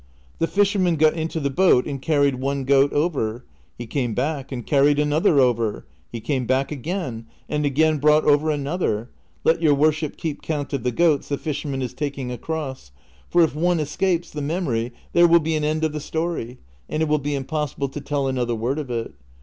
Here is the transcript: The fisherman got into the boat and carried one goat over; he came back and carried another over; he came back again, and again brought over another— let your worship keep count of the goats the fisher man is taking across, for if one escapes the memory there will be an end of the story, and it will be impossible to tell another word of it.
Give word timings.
The 0.39 0.47
fisherman 0.47 0.95
got 0.95 1.13
into 1.13 1.39
the 1.39 1.51
boat 1.51 1.85
and 1.85 2.01
carried 2.01 2.33
one 2.41 2.63
goat 2.63 2.91
over; 2.91 3.45
he 3.77 3.85
came 3.85 4.15
back 4.15 4.51
and 4.51 4.65
carried 4.65 4.97
another 4.97 5.39
over; 5.39 5.85
he 6.11 6.19
came 6.19 6.47
back 6.47 6.71
again, 6.71 7.27
and 7.47 7.67
again 7.67 7.99
brought 7.99 8.25
over 8.25 8.49
another— 8.49 9.11
let 9.43 9.61
your 9.61 9.75
worship 9.75 10.17
keep 10.17 10.41
count 10.41 10.73
of 10.73 10.81
the 10.81 10.91
goats 10.91 11.27
the 11.29 11.37
fisher 11.37 11.67
man 11.67 11.83
is 11.83 11.93
taking 11.93 12.31
across, 12.31 12.89
for 13.29 13.43
if 13.43 13.53
one 13.53 13.79
escapes 13.79 14.31
the 14.31 14.41
memory 14.41 14.91
there 15.13 15.27
will 15.27 15.39
be 15.39 15.53
an 15.55 15.63
end 15.63 15.83
of 15.83 15.91
the 15.91 15.99
story, 16.01 16.57
and 16.89 17.03
it 17.03 17.07
will 17.07 17.19
be 17.19 17.35
impossible 17.35 17.89
to 17.89 18.01
tell 18.01 18.25
another 18.27 18.55
word 18.55 18.79
of 18.79 18.89
it. 18.89 19.13